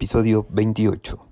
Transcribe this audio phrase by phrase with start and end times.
[0.00, 1.29] episodio 28.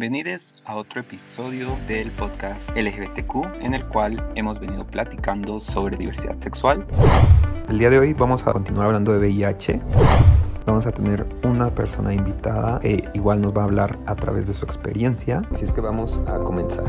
[0.00, 6.36] Bienvenidos a otro episodio del podcast LGBTQ en el cual hemos venido platicando sobre diversidad
[6.40, 6.86] sexual.
[7.68, 9.78] El día de hoy vamos a continuar hablando de VIH.
[10.64, 14.54] Vamos a tener una persona invitada que igual nos va a hablar a través de
[14.54, 15.42] su experiencia.
[15.52, 16.86] Así es que vamos a comenzar.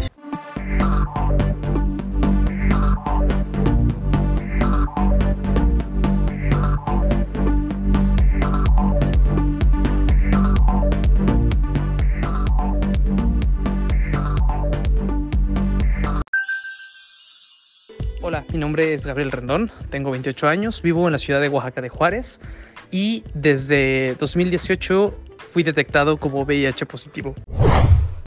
[18.81, 22.41] Nombre es Gabriel Rendón, tengo 28 años, vivo en la ciudad de Oaxaca de Juárez
[22.89, 25.13] y desde 2018
[25.51, 27.35] fui detectado como VIH positivo.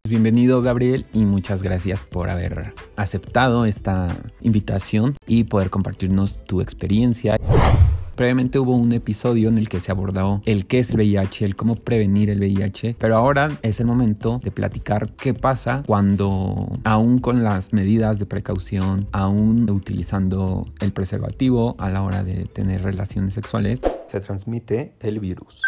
[0.09, 7.37] Bienvenido Gabriel y muchas gracias por haber aceptado esta invitación y poder compartirnos tu experiencia.
[8.17, 11.57] Previamente hubo un episodio en el que se abordó el qué es el VIH, el
[11.57, 17.19] cómo prevenir el VIH, pero ahora es el momento de platicar qué pasa cuando aún
[17.19, 23.35] con las medidas de precaución, aún utilizando el preservativo a la hora de tener relaciones
[23.35, 23.81] sexuales,
[24.15, 25.61] se transmite el virus.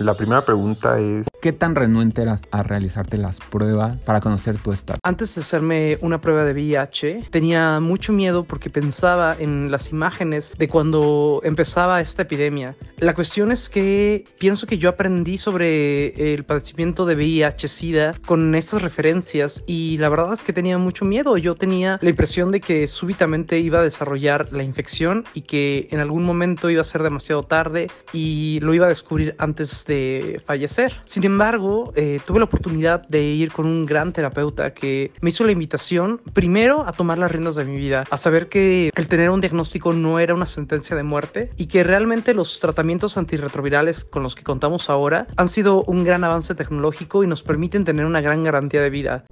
[0.00, 4.72] La primera pregunta es, ¿qué tan renuente eras a realizarte las pruebas para conocer tu
[4.72, 4.98] estado?
[5.02, 10.56] Antes de hacerme una prueba de VIH, tenía mucho miedo porque pensaba en las imágenes
[10.58, 12.76] de cuando empezaba esta epidemia.
[12.98, 18.82] La cuestión es que pienso que yo aprendí sobre el padecimiento de VIH-Sida con estas
[18.82, 21.38] referencias y la verdad es que tenía mucho miedo.
[21.38, 26.00] Yo tenía la impresión de que súbitamente iba a desarrollar la infección y que en
[26.00, 27.69] algún momento iba a ser demasiado tarde
[28.12, 30.92] y lo iba a descubrir antes de fallecer.
[31.04, 35.44] Sin embargo, eh, tuve la oportunidad de ir con un gran terapeuta que me hizo
[35.44, 39.30] la invitación primero a tomar las riendas de mi vida, a saber que el tener
[39.30, 44.22] un diagnóstico no era una sentencia de muerte y que realmente los tratamientos antirretrovirales con
[44.22, 48.20] los que contamos ahora han sido un gran avance tecnológico y nos permiten tener una
[48.20, 49.24] gran garantía de vida.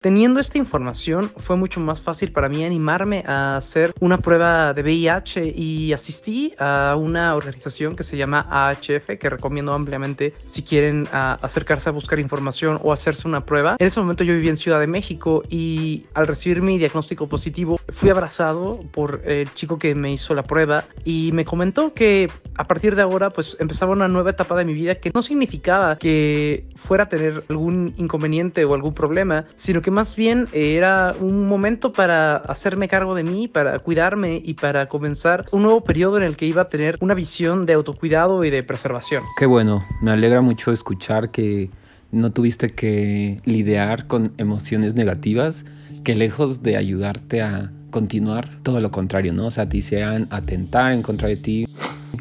[0.00, 4.82] Teniendo esta información fue mucho más fácil para mí animarme a hacer una prueba de
[4.82, 11.08] VIH y asistí a una organización que se llama AHF que recomiendo ampliamente si quieren
[11.12, 13.74] uh, acercarse a buscar información o hacerse una prueba.
[13.80, 17.80] En ese momento yo vivía en Ciudad de México y al recibir mi diagnóstico positivo
[17.88, 22.68] fui abrazado por el chico que me hizo la prueba y me comentó que a
[22.68, 26.68] partir de ahora pues empezaba una nueva etapa de mi vida que no significaba que
[26.76, 31.92] fuera a tener algún inconveniente o algún problema, sino que más bien era un momento
[31.92, 36.36] para hacerme cargo de mí, para cuidarme y para comenzar un nuevo periodo en el
[36.36, 39.22] que iba a tener una visión de autocuidado y de preservación.
[39.38, 41.70] Qué bueno, me alegra mucho escuchar que
[42.10, 45.64] no tuviste que lidiar con emociones negativas,
[46.04, 49.46] que lejos de ayudarte a continuar, todo lo contrario, ¿no?
[49.46, 51.66] O sea, te hicieran atentar en contra de ti.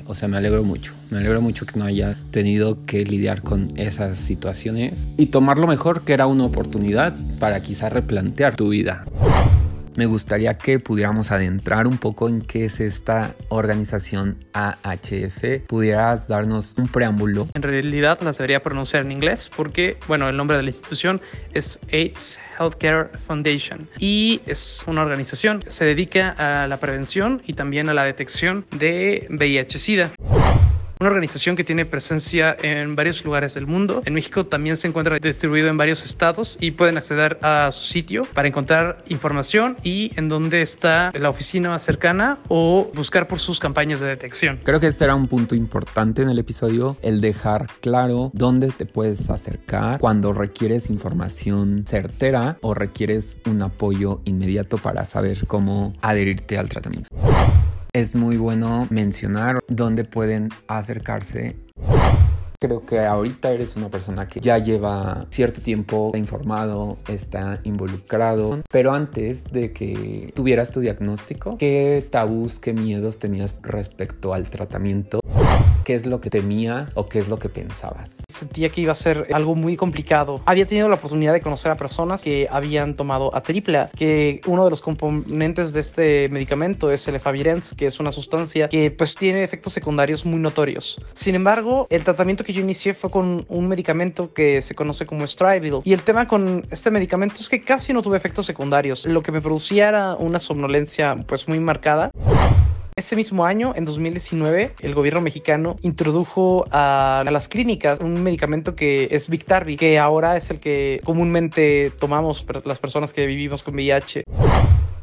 [0.05, 0.93] O sea, me alegro mucho.
[1.11, 5.67] Me alegro mucho que no haya tenido que lidiar con esas situaciones y tomar lo
[5.67, 9.05] mejor, que era una oportunidad para quizá replantear tu vida.
[9.97, 15.65] Me gustaría que pudiéramos adentrar un poco en qué es esta organización AHF.
[15.65, 17.47] ¿Pudieras darnos un preámbulo?
[17.55, 21.19] En realidad las debería pronunciar en inglés porque, bueno, el nombre de la institución
[21.55, 27.53] es AIDS Healthcare Foundation y es una organización que se dedica a la prevención y
[27.53, 30.11] también a la detección de VIH-Sida
[30.99, 34.01] una organización que tiene presencia en varios lugares del mundo.
[34.05, 38.25] En México también se encuentra distribuido en varios estados y pueden acceder a su sitio
[38.33, 43.59] para encontrar información y en dónde está la oficina más cercana o buscar por sus
[43.59, 44.59] campañas de detección.
[44.63, 48.85] Creo que este era un punto importante en el episodio, el dejar claro dónde te
[48.85, 56.57] puedes acercar cuando requieres información certera o requieres un apoyo inmediato para saber cómo adherirte
[56.57, 57.09] al tratamiento
[57.97, 61.55] es muy bueno mencionar dónde pueden acercarse.
[62.59, 68.93] Creo que ahorita eres una persona que ya lleva cierto tiempo informado, está involucrado, pero
[68.93, 75.19] antes de que tuvieras tu diagnóstico, ¿qué tabús, qué miedos tenías respecto al tratamiento?
[75.87, 78.17] ¿Qué es lo que temías o qué es lo que pensabas?
[78.27, 80.41] Sentía que iba a ser algo muy complicado.
[80.45, 84.65] Había tenido la oportunidad de conocer a personas que habían tomado a tripla, que uno
[84.65, 89.15] de los componentes de este medicamento es el efavirenz, que es una sustancia que pues
[89.15, 90.99] tiene efectos secundarios muy notorios.
[91.13, 95.25] Sin embargo, el tratamiento que yo inicié fue con un medicamento que se conoce como
[95.25, 95.79] Strivil.
[95.85, 99.05] Y el tema con este medicamento es que casi no tuve efectos secundarios.
[99.05, 102.11] Lo que me producía era una somnolencia pues muy marcada.
[102.97, 109.09] Ese mismo año, en 2019, el gobierno mexicano introdujo a, las clínicas un medicamento que
[109.11, 114.23] es Victarvi, que ahora es el que comúnmente tomamos las personas que vivimos con VIH.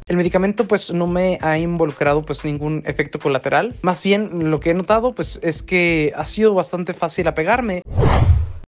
[0.08, 3.76] El medicamento pues no me ha involucrado pues ningún efecto colateral.
[3.82, 7.82] Más bien lo que he notado pues es que ha sido bastante fácil apegarme.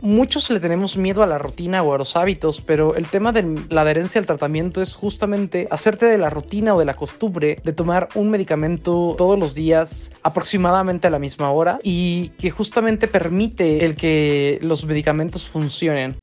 [0.05, 3.65] Muchos le tenemos miedo a la rutina o a los hábitos, pero el tema de
[3.69, 7.73] la adherencia al tratamiento es justamente hacerte de la rutina o de la costumbre de
[7.73, 13.83] tomar un medicamento todos los días aproximadamente a la misma hora y que justamente permite
[13.83, 16.17] el que los medicamentos funcionen.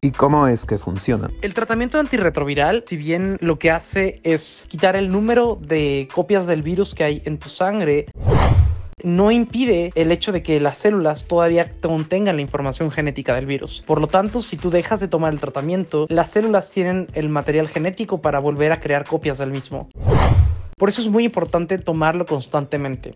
[0.00, 1.28] ¿Y cómo es que funciona?
[1.42, 6.62] El tratamiento antirretroviral, si bien lo que hace es quitar el número de copias del
[6.62, 8.06] virus que hay en tu sangre,
[9.02, 13.82] no impide el hecho de que las células todavía contengan la información genética del virus.
[13.86, 17.68] Por lo tanto, si tú dejas de tomar el tratamiento, las células tienen el material
[17.68, 19.88] genético para volver a crear copias del mismo.
[20.76, 23.14] Por eso es muy importante tomarlo constantemente.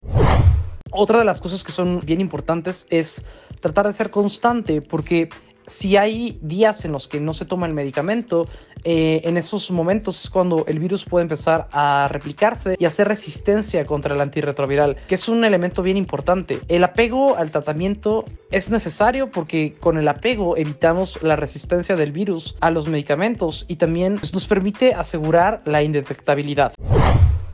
[0.93, 3.25] Otra de las cosas que son bien importantes es
[3.61, 5.29] tratar de ser constante porque
[5.66, 8.46] si hay días en los que no se toma el medicamento,
[8.84, 13.84] eh, en esos momentos es cuando el virus puede empezar a replicarse y hacer resistencia
[13.84, 16.60] contra el antirretroviral, que es un elemento bien importante.
[16.68, 22.56] El apego al tratamiento es necesario porque con el apego evitamos la resistencia del virus
[22.60, 26.72] a los medicamentos y también pues, nos permite asegurar la indetectabilidad.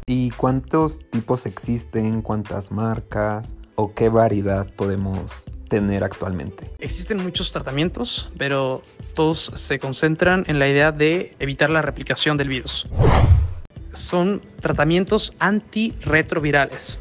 [0.07, 2.21] ¿Y cuántos tipos existen?
[2.21, 3.55] ¿Cuántas marcas?
[3.75, 6.71] ¿O qué variedad podemos tener actualmente?
[6.81, 8.83] Existen muchos tratamientos, pero
[9.15, 12.87] todos se concentran en la idea de evitar la replicación del virus.
[13.93, 16.99] Son tratamientos antirretrovirales.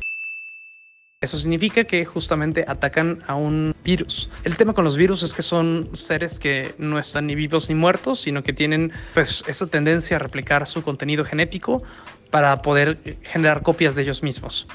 [1.19, 4.29] Eso significa que justamente atacan a un virus.
[4.45, 7.75] El tema con los virus es que son seres que no están ni vivos ni
[7.75, 11.83] muertos, sino que tienen pues esa tendencia a replicar su contenido genético
[12.29, 14.65] para poder generar copias de ellos mismos.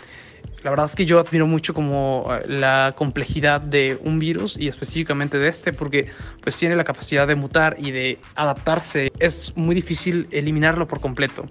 [0.63, 4.69] La verdad es que yo admiro mucho como eh, la complejidad de un virus y
[4.69, 6.07] específicamente de este porque
[6.41, 9.13] pues tiene la capacidad de mutar y de adaptarse.
[9.19, 11.49] Es muy difícil eliminarlo por completo.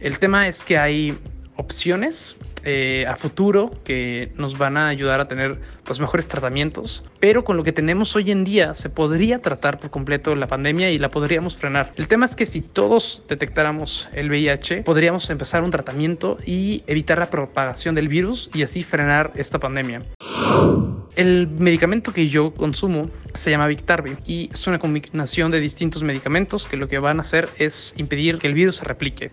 [0.00, 1.16] El tema es que hay
[1.56, 7.44] opciones eh, a futuro que nos van a ayudar a tener pues mejores tratamientos, pero
[7.44, 10.98] con lo que tenemos hoy en día se podría tratar por completo la pandemia y
[10.98, 11.92] la podríamos frenar.
[11.94, 17.18] El tema es que si todos detectáramos el VIH, podríamos empezar un tratamiento y evitar
[17.18, 20.02] la propagación del virus y así frenar esta pandemia.
[21.16, 26.66] El medicamento que yo consumo se llama Victarvi y es una combinación de distintos medicamentos
[26.66, 29.32] que lo que van a hacer es impedir que el virus se replique.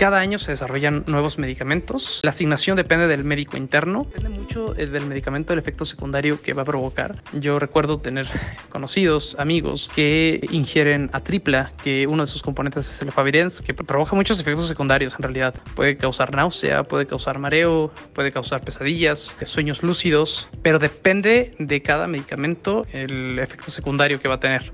[0.00, 2.20] Cada año se desarrollan nuevos medicamentos.
[2.22, 4.06] La asignación depende del médico interno.
[4.14, 7.22] Depende mucho eh, del medicamento, el efecto secundario que va a provocar.
[7.34, 8.26] Yo recuerdo tener
[8.70, 13.74] conocidos, amigos que ingieren a tripla, que uno de sus componentes es el efavirenz, que
[13.74, 15.54] provoca muchos efectos secundarios en realidad.
[15.74, 22.06] Puede causar náusea, puede causar mareo, puede causar pesadillas, sueños lúcidos, pero depende de cada
[22.06, 24.72] medicamento el efecto secundario que va a tener.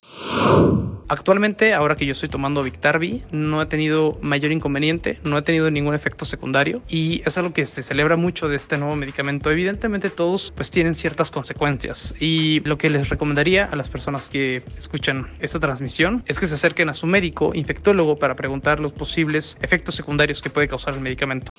[1.08, 5.70] Actualmente, ahora que yo estoy tomando Victarvi, no he tenido mayor inconveniente, no he tenido
[5.70, 9.50] ningún efecto secundario y es algo que se celebra mucho de este nuevo medicamento.
[9.52, 14.64] Evidentemente todos pues tienen ciertas consecuencias y lo que les recomendaría a las personas que
[14.76, 19.58] escuchan esta transmisión es que se acerquen a su médico infectólogo para preguntar los posibles
[19.62, 21.52] efectos secundarios que puede causar el medicamento.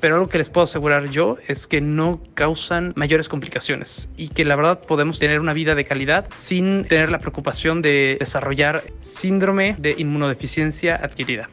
[0.00, 4.44] Pero algo que les puedo asegurar yo es que no causan mayores complicaciones y que
[4.44, 8.82] la verdad podemos tener una vida de calidad sin tener la preocupación de desarrollar desarrollar
[9.00, 11.50] síndrome de inmunodeficiencia adquirida.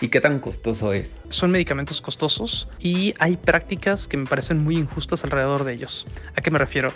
[0.00, 1.24] ¿Y qué tan costoso es?
[1.30, 6.06] Son medicamentos costosos y hay prácticas que me parecen muy injustas alrededor de ellos.
[6.36, 6.92] ¿A qué me refiero?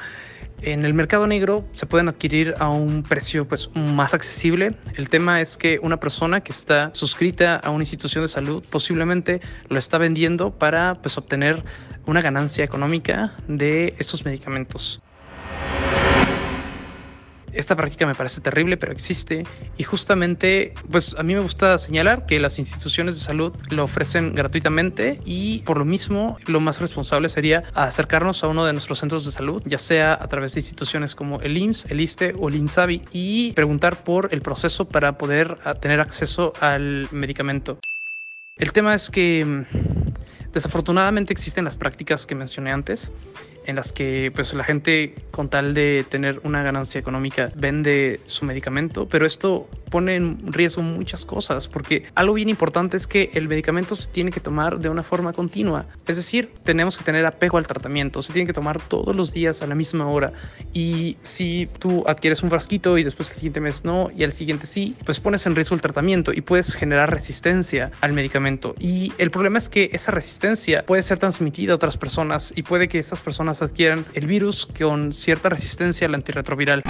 [0.60, 4.74] En el mercado negro se pueden adquirir a un precio pues más accesible.
[4.96, 9.40] El tema es que una persona que está suscrita a una institución de salud posiblemente
[9.68, 11.62] lo está vendiendo para pues obtener
[12.06, 15.00] una ganancia económica de estos medicamentos.
[17.52, 19.44] Esta práctica me parece terrible, pero existe.
[19.76, 24.34] Y justamente, pues a mí me gusta señalar que las instituciones de salud lo ofrecen
[24.34, 29.24] gratuitamente y por lo mismo lo más responsable sería acercarnos a uno de nuestros centros
[29.24, 32.56] de salud, ya sea a través de instituciones como el IMSS, el ISTE o el
[32.56, 37.78] INSABI y preguntar por el proceso para poder tener acceso al medicamento.
[38.56, 39.64] El tema es que
[40.52, 43.12] Desafortunadamente existen las prácticas que mencioné antes
[43.68, 48.46] en las que pues la gente con tal de tener una ganancia económica vende su
[48.46, 53.48] medicamento, pero esto pone en riesgo muchas cosas porque algo bien importante es que el
[53.48, 57.58] medicamento se tiene que tomar de una forma continua, es decir, tenemos que tener apego
[57.58, 60.32] al tratamiento, se tiene que tomar todos los días a la misma hora.
[60.72, 64.66] Y si tú adquieres un frasquito y después el siguiente mes no y al siguiente
[64.66, 68.74] sí, pues pones en riesgo el tratamiento y puedes generar resistencia al medicamento.
[68.78, 72.88] Y el problema es que esa resistencia puede ser transmitida a otras personas y puede
[72.88, 76.82] que estas personas adquieran el virus con cierta resistencia al antirretroviral.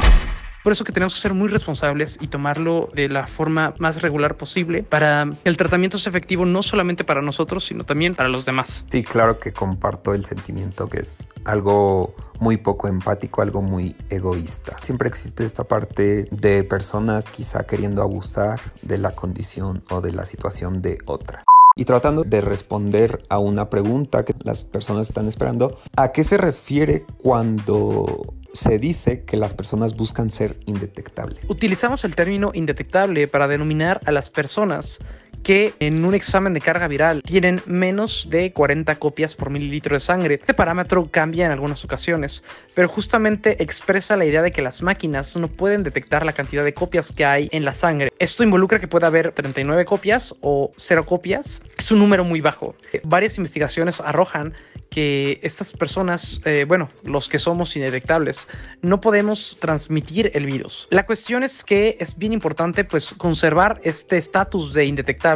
[0.62, 4.36] Por eso que tenemos que ser muy responsables y tomarlo de la forma más regular
[4.36, 8.44] posible para que el tratamiento sea efectivo no solamente para nosotros, sino también para los
[8.44, 8.84] demás.
[8.90, 14.76] Sí, claro que comparto el sentimiento que es algo muy poco empático, algo muy egoísta.
[14.82, 20.26] Siempre existe esta parte de personas quizá queriendo abusar de la condición o de la
[20.26, 21.44] situación de otra
[21.78, 25.78] y tratando de responder a una pregunta que las personas están esperando.
[25.96, 31.38] ¿A qué se refiere cuando se dice que las personas buscan ser indetectables?
[31.48, 34.98] Utilizamos el término indetectable para denominar a las personas
[35.42, 40.00] que en un examen de carga viral tienen menos de 40 copias por mililitro de
[40.00, 40.34] sangre.
[40.34, 45.36] Este parámetro cambia en algunas ocasiones, pero justamente expresa la idea de que las máquinas
[45.36, 48.12] no pueden detectar la cantidad de copias que hay en la sangre.
[48.18, 51.62] Esto involucra que puede haber 39 copias o 0 copias.
[51.76, 52.74] Es un número muy bajo.
[53.04, 54.54] Varias investigaciones arrojan
[54.90, 58.48] que estas personas, eh, bueno, los que somos indetectables,
[58.80, 60.88] no podemos transmitir el virus.
[60.90, 65.27] La cuestión es que es bien importante pues conservar este estatus de indetectable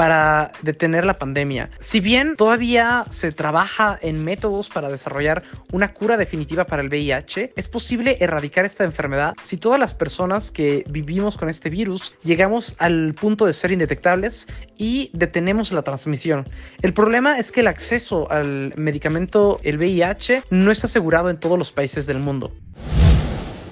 [0.00, 1.68] para detener la pandemia.
[1.78, 7.52] Si bien todavía se trabaja en métodos para desarrollar una cura definitiva para el VIH,
[7.54, 12.76] es posible erradicar esta enfermedad si todas las personas que vivimos con este virus llegamos
[12.78, 14.46] al punto de ser indetectables
[14.78, 16.46] y detenemos la transmisión.
[16.80, 21.58] El problema es que el acceso al medicamento, el VIH, no está asegurado en todos
[21.58, 22.50] los países del mundo.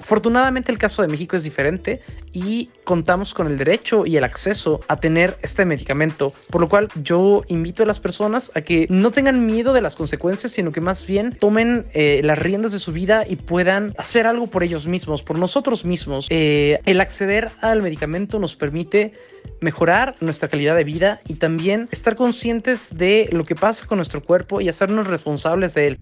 [0.09, 2.01] Afortunadamente el caso de México es diferente
[2.33, 6.89] y contamos con el derecho y el acceso a tener este medicamento, por lo cual
[7.03, 10.81] yo invito a las personas a que no tengan miedo de las consecuencias, sino que
[10.81, 14.87] más bien tomen eh, las riendas de su vida y puedan hacer algo por ellos
[14.87, 16.25] mismos, por nosotros mismos.
[16.31, 19.13] Eh, el acceder al medicamento nos permite
[19.61, 24.23] mejorar nuestra calidad de vida y también estar conscientes de lo que pasa con nuestro
[24.23, 25.99] cuerpo y hacernos responsables de él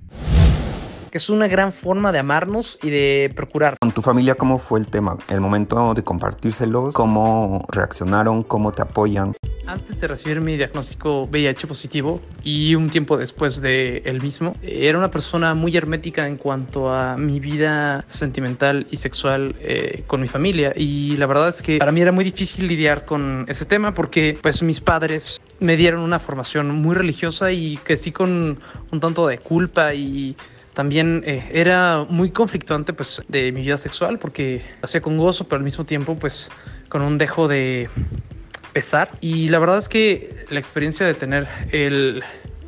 [1.10, 3.76] que es una gran forma de amarnos y de procurar.
[3.80, 5.18] ¿Con tu familia cómo fue el tema?
[5.30, 8.44] El momento de compartírselos, ¿cómo reaccionaron?
[8.44, 9.34] ¿Cómo te apoyan?
[9.66, 14.98] Antes de recibir mi diagnóstico VIH positivo y un tiempo después de el mismo, era
[14.98, 20.28] una persona muy hermética en cuanto a mi vida sentimental y sexual eh, con mi
[20.28, 23.94] familia y la verdad es que para mí era muy difícil lidiar con ese tema
[23.94, 28.60] porque pues mis padres me dieron una formación muy religiosa y que sí con
[28.92, 30.36] un tanto de culpa y
[30.78, 35.58] también eh, era muy conflictuante pues de mi vida sexual porque hacía con gozo, pero
[35.58, 36.52] al mismo tiempo pues
[36.88, 37.90] con un dejo de
[38.74, 39.10] pesar.
[39.20, 42.22] Y la verdad es que la experiencia de tener el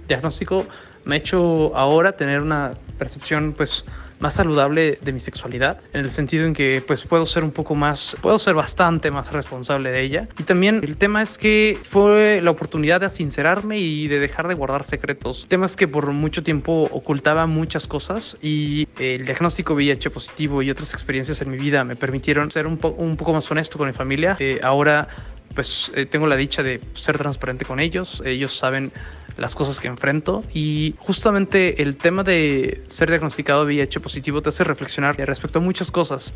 [0.07, 0.65] diagnóstico
[1.05, 3.85] me ha hecho ahora tener una percepción pues
[4.19, 7.75] más saludable de mi sexualidad, en el sentido en que pues puedo ser un poco
[7.75, 10.27] más, puedo ser bastante más responsable de ella.
[10.37, 14.53] Y también el tema es que fue la oportunidad de sincerarme y de dejar de
[14.53, 15.45] guardar secretos.
[15.47, 20.93] Temas que por mucho tiempo ocultaba muchas cosas y el diagnóstico VIH positivo y otras
[20.93, 24.35] experiencias en mi vida me permitieron ser un, un poco más honesto con mi familia.
[24.39, 25.07] Eh, ahora
[25.55, 28.21] pues eh, tengo la dicha de ser transparente con ellos.
[28.25, 28.91] Ellos saben
[29.37, 34.63] las cosas que enfrento y justamente el tema de ser diagnosticado VIH positivo te hace
[34.63, 36.33] reflexionar respecto a muchas cosas.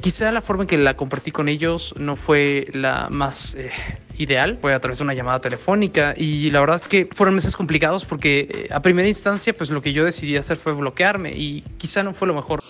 [0.00, 3.70] Quizá la forma en que la compartí con ellos no fue la más eh,
[4.18, 7.56] ideal, fue a través de una llamada telefónica y la verdad es que fueron meses
[7.56, 11.62] complicados porque eh, a primera instancia pues lo que yo decidí hacer fue bloquearme y
[11.78, 12.62] quizá no fue lo mejor.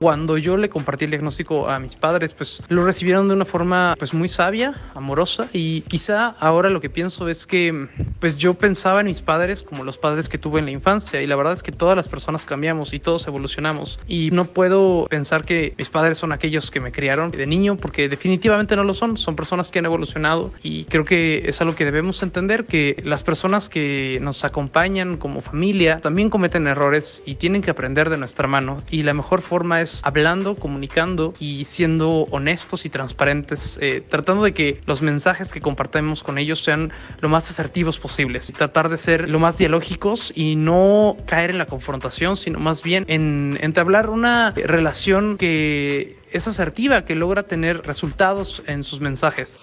[0.00, 3.94] Cuando yo le compartí el diagnóstico a mis padres pues lo recibieron de una forma
[3.98, 9.00] pues muy sabia, amorosa y quizá ahora lo que pienso es que pues yo pensaba
[9.00, 11.62] en mis padres como los padres que tuve en la infancia y la verdad es
[11.62, 16.18] que todas las personas cambiamos y todos evolucionamos y no puedo pensar que mis padres
[16.18, 19.78] son aquellos que me criaron de niño porque definitivamente no lo son, son personas que
[19.78, 24.44] han evolucionado y creo que es algo que debemos entender, que las personas que nos
[24.44, 28.82] acompañan como familia también cometen errores y tienen que aprender de nuestra mano.
[28.90, 34.54] Y la mejor forma es hablando, comunicando y siendo honestos y transparentes, eh, tratando de
[34.54, 38.52] que los mensajes que compartamos con ellos sean lo más asertivos posibles.
[38.56, 43.04] Tratar de ser lo más dialógicos y no caer en la confrontación, sino más bien
[43.08, 49.56] en entablar una relación que es asertiva, que logra tener resultados en sus mensajes.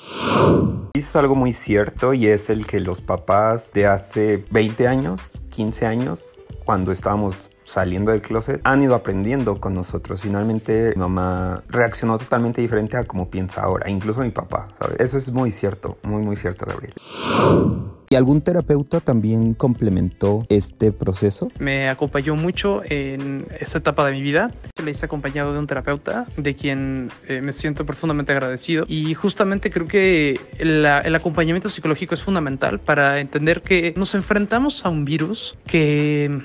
[0.94, 5.86] Es algo muy cierto y es el que los papás de hace 20 años, 15
[5.86, 10.22] años, cuando estábamos saliendo del closet, han ido aprendiendo con nosotros.
[10.22, 14.70] Finalmente, mamá reaccionó totalmente diferente a como piensa ahora, incluso mi papá.
[14.98, 16.94] Eso es muy cierto, muy, muy cierto, Gabriel.
[18.12, 21.50] ¿Y algún terapeuta también complementó este proceso?
[21.60, 24.52] Me acompañó mucho en esta etapa de mi vida.
[24.84, 28.84] Le hice acompañado de un terapeuta de quien eh, me siento profundamente agradecido.
[28.90, 34.90] Y justamente creo que el acompañamiento psicológico es fundamental para entender que nos enfrentamos a
[34.90, 36.42] un virus que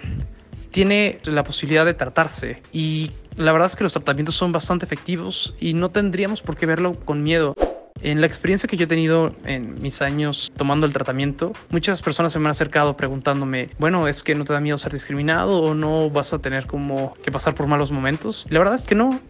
[0.70, 5.54] tiene la posibilidad de tratarse y la verdad es que los tratamientos son bastante efectivos
[5.58, 7.56] y no tendríamos por qué verlo con miedo.
[8.00, 12.32] En la experiencia que yo he tenido en mis años tomando el tratamiento, muchas personas
[12.32, 15.74] se me han acercado preguntándome, bueno, ¿es que no te da miedo ser discriminado o
[15.74, 18.46] no vas a tener como que pasar por malos momentos?
[18.50, 19.20] la verdad es que no.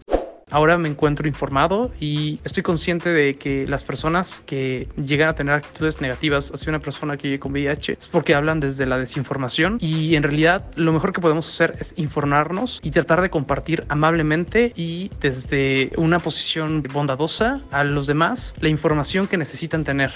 [0.49, 5.53] Ahora me encuentro informado y estoy consciente de que las personas que llegan a tener
[5.53, 9.77] actitudes negativas hacia una persona que vive con VIH es porque hablan desde la desinformación
[9.81, 14.71] y en realidad lo mejor que podemos hacer es informarnos y tratar de compartir amablemente
[14.75, 20.11] y desde una posición bondadosa a los demás la información que necesitan tener.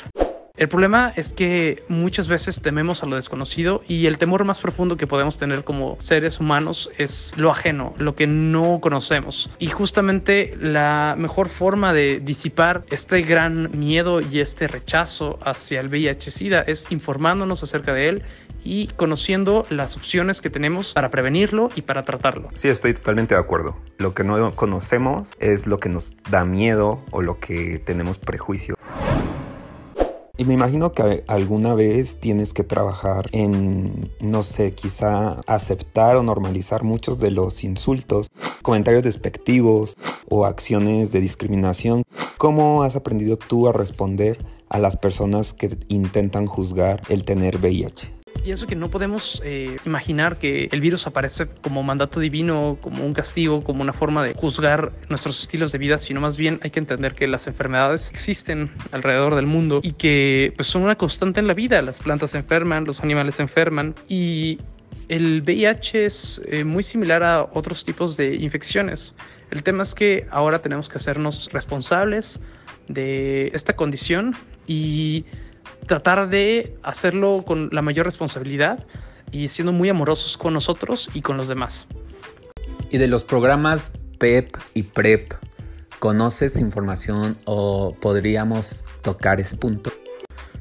[0.62, 4.96] El problema es que muchas veces tememos a lo desconocido y el temor más profundo
[4.96, 9.50] que podemos tener como seres humanos es lo ajeno, lo que no conocemos.
[9.58, 15.90] Y justamente la mejor forma de disipar este gran miedo y este rechazo hacia el
[15.90, 18.24] VIH-Sida es informándonos acerca de él
[18.64, 22.50] y conociendo las opciones que tenemos para prevenirlo y para tratarlo.
[22.54, 23.78] Sí, estoy totalmente de acuerdo.
[23.98, 28.76] Lo que no conocemos es lo que nos da miedo o lo que tenemos prejuicio.
[30.42, 36.24] Y me imagino que alguna vez tienes que trabajar en, no sé, quizá aceptar o
[36.24, 38.26] normalizar muchos de los insultos,
[38.64, 39.98] comentarios despectivos
[40.30, 42.02] o acciones de discriminación.
[42.40, 48.21] ¿Cómo has aprendido tú a responder a las personas que intentan juzgar el tener VIH?
[48.44, 53.14] Pienso que no podemos eh, imaginar que el virus aparece como mandato divino, como un
[53.14, 56.80] castigo, como una forma de juzgar nuestros estilos de vida, sino más bien hay que
[56.80, 61.48] entender que las enfermedades existen alrededor del mundo y que pues, son una constante en
[61.48, 61.82] la vida.
[61.84, 64.60] Las plantas se enferman, los animales se enferman y
[65.08, 69.14] el VIH es eh, muy similar a otros tipos de infecciones.
[69.52, 72.40] El tema es que ahora tenemos que hacernos responsables
[72.88, 74.36] de esta condición
[74.68, 75.26] y
[75.92, 78.88] tratar de hacerlo con la mayor responsabilidad
[79.30, 81.86] y siendo muy amorosos con nosotros y con los demás.
[82.90, 85.34] Y de los programas PEP y PREP,
[86.00, 89.92] ¿conoces información o podríamos tocar ese punto?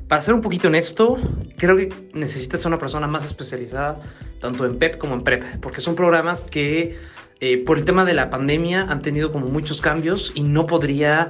[0.09, 1.17] Para ser un poquito honesto,
[1.57, 4.01] creo que necesitas una persona más especializada
[4.41, 6.99] tanto en PEP como en PREP, porque son programas que
[7.39, 11.29] eh, por el tema de la pandemia han tenido como muchos cambios y no podría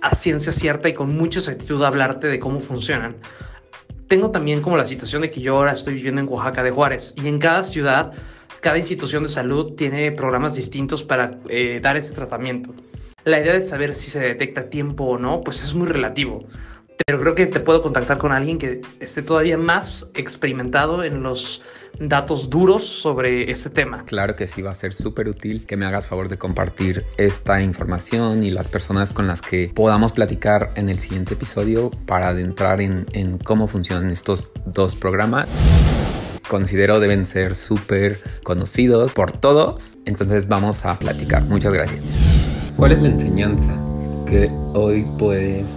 [0.00, 3.16] a ciencia cierta y con mucha exactitud hablarte de cómo funcionan.
[4.06, 7.14] Tengo también como la situación de que yo ahora estoy viviendo en Oaxaca de Juárez
[7.16, 8.12] y en cada ciudad,
[8.60, 12.74] cada institución de salud tiene programas distintos para eh, dar ese tratamiento.
[13.24, 16.46] La idea de saber si se detecta a tiempo o no, pues es muy relativo.
[17.06, 21.62] Pero creo que te puedo contactar con alguien que esté todavía más experimentado en los
[22.00, 24.04] datos duros sobre este tema.
[24.04, 27.62] Claro que sí, va a ser súper útil que me hagas favor de compartir esta
[27.62, 32.80] información y las personas con las que podamos platicar en el siguiente episodio para adentrar
[32.80, 35.48] en, en cómo funcionan estos dos programas
[36.48, 39.98] considero deben ser súper conocidos por todos.
[40.06, 41.42] Entonces vamos a platicar.
[41.44, 42.72] Muchas gracias.
[42.76, 43.78] ¿Cuál es la enseñanza
[44.26, 45.76] que hoy puedes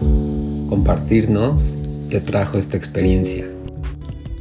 [0.71, 1.75] compartirnos
[2.09, 3.45] que trajo esta experiencia?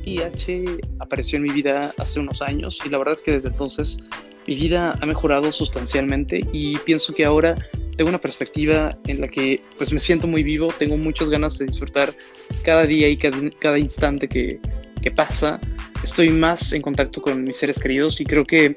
[0.04, 3.98] VIH apareció en mi vida hace unos años y la verdad es que desde entonces
[4.46, 7.56] mi vida ha mejorado sustancialmente y pienso que ahora
[7.96, 11.66] tengo una perspectiva en la que pues me siento muy vivo, tengo muchas ganas de
[11.66, 12.14] disfrutar
[12.62, 14.60] cada día y cada, instante que,
[15.02, 15.58] que pasa,
[16.04, 18.76] estoy más en contacto con mis seres queridos y creo que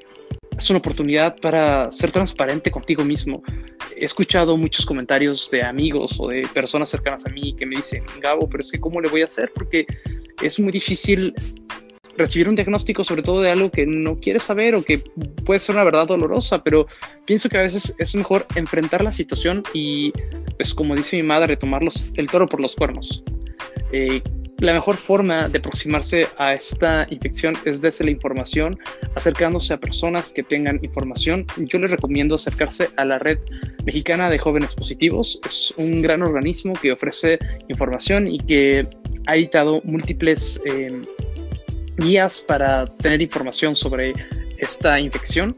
[0.57, 3.43] es una oportunidad para ser transparente contigo mismo.
[3.95, 8.03] He escuchado muchos comentarios de amigos o de personas cercanas a mí que me dicen,
[8.21, 9.51] Gabo, pero es que ¿cómo le voy a hacer?
[9.53, 9.85] Porque
[10.41, 11.33] es muy difícil
[12.17, 14.99] recibir un diagnóstico sobre todo de algo que no quieres saber o que
[15.45, 16.87] puede ser una verdad dolorosa, pero
[17.25, 20.11] pienso que a veces es mejor enfrentar la situación y,
[20.57, 21.81] pues como dice mi madre, tomar
[22.15, 23.23] el toro por los cuernos.
[23.91, 24.21] Eh,
[24.59, 28.77] la mejor forma de aproximarse a esta infección es desde la información,
[29.15, 31.45] acercándose a personas que tengan información.
[31.57, 33.39] Yo les recomiendo acercarse a la Red
[33.85, 35.39] Mexicana de Jóvenes Positivos.
[35.45, 38.87] Es un gran organismo que ofrece información y que
[39.27, 41.01] ha editado múltiples eh,
[41.97, 44.13] guías para tener información sobre
[44.57, 45.55] esta infección.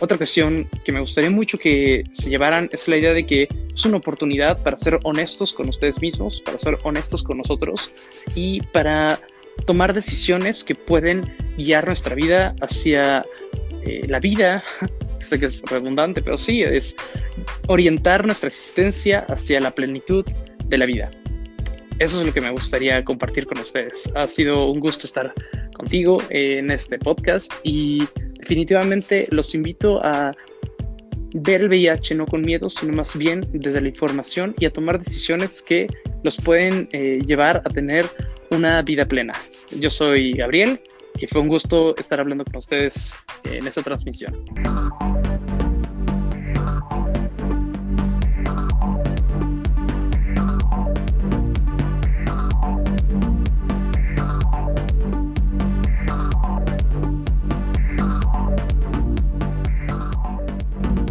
[0.00, 3.86] Otra cuestión que me gustaría mucho que se llevaran es la idea de que es
[3.86, 7.92] una oportunidad para ser honestos con ustedes mismos, para ser honestos con nosotros
[8.34, 9.20] y para
[9.66, 11.22] tomar decisiones que pueden
[11.56, 13.24] guiar nuestra vida hacia
[13.84, 14.64] eh, la vida.
[15.20, 16.96] sé que es redundante, pero sí, es
[17.68, 20.24] orientar nuestra existencia hacia la plenitud
[20.64, 21.10] de la vida.
[22.00, 24.10] Eso es lo que me gustaría compartir con ustedes.
[24.16, 25.32] Ha sido un gusto estar
[25.76, 28.04] contigo en este podcast y
[28.40, 30.32] definitivamente los invito a
[31.40, 34.98] ver el VIH no con miedo, sino más bien desde la información y a tomar
[34.98, 35.86] decisiones que
[36.22, 38.06] los pueden eh, llevar a tener
[38.50, 39.34] una vida plena.
[39.78, 40.80] Yo soy Gabriel
[41.20, 43.12] y fue un gusto estar hablando con ustedes
[43.44, 44.44] en esta transmisión.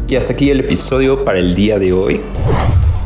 [0.09, 2.21] Y hasta aquí el episodio para el día de hoy.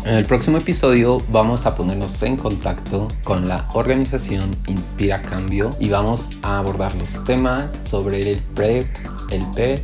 [0.05, 5.89] En el próximo episodio vamos a ponernos en contacto con la organización Inspira Cambio y
[5.89, 8.85] vamos a abordar los temas sobre el PrEP,
[9.31, 9.79] el PEP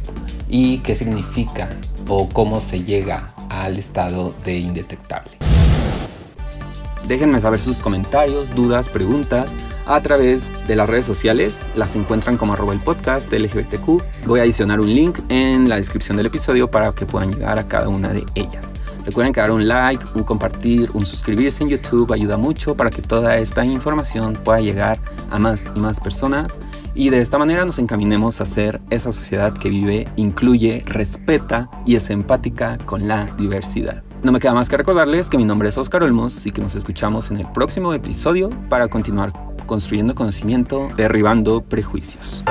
[0.48, 1.70] y qué significa
[2.08, 5.32] o cómo se llega al estado de indetectable.
[7.08, 9.50] Déjenme saber sus comentarios, dudas, preguntas
[9.88, 11.70] a través de las redes sociales.
[11.76, 14.26] Las encuentran como arroba el podcast LGBTQ.
[14.26, 17.68] Voy a adicionar un link en la descripción del episodio para que puedan llegar a
[17.68, 18.66] cada una de ellas.
[19.06, 23.02] Recuerden que dar un like, un compartir, un suscribirse en YouTube ayuda mucho para que
[23.02, 25.00] toda esta información pueda llegar
[25.32, 26.60] a más y más personas
[26.98, 31.96] y de esta manera nos encaminemos a ser esa sociedad que vive, incluye, respeta y
[31.96, 34.04] es empática con la diversidad.
[34.24, 36.76] No me queda más que recordarles que mi nombre es Oscar Olmos y que nos
[36.76, 39.32] escuchamos en el próximo episodio para continuar
[39.66, 42.44] construyendo conocimiento, derribando prejuicios.